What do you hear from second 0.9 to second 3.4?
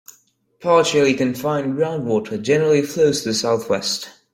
confined groundwater generally flows to the